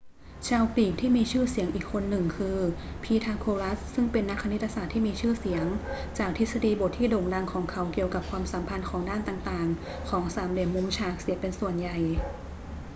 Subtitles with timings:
[0.47, 2.57] ชาวกรีกที่มีชื่อเสียงอีกคนหนึ่งคือ
[3.03, 5.65] พีทาโกรัสซึ่งเป็นนักคณิตศาสตร์ที่มีชื่อเสียง
[6.17, 11.97] จากทฤษฎีบทที่โด่งดังของเขาเกี่ยวกับความสัมพันธ์ของด้านต่าง ๆ ของสามเหลี่ยมมุมฉากเสียเป็นส่วนใหญ่